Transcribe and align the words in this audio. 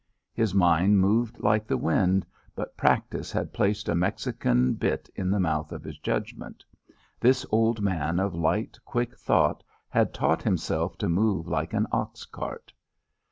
His 0.33 0.55
mind 0.55 0.97
moved 0.99 1.37
like 1.41 1.67
the 1.67 1.77
wind, 1.77 2.25
but 2.55 2.75
practice 2.75 3.31
had 3.31 3.53
placed 3.53 3.87
a 3.87 3.93
Mexican 3.93 4.73
bit 4.73 5.07
in 5.13 5.29
the 5.29 5.39
mouth 5.39 5.71
of 5.71 5.83
his 5.83 5.99
judgment. 5.99 6.65
This 7.19 7.45
old 7.51 7.81
man 7.83 8.19
of 8.19 8.33
light 8.33 8.79
quick 8.83 9.15
thought 9.15 9.61
had 9.89 10.11
taught 10.11 10.41
himself 10.41 10.97
to 10.97 11.07
move 11.07 11.47
like 11.47 11.75
an 11.75 11.85
ox 11.93 12.25
cart. 12.25 12.73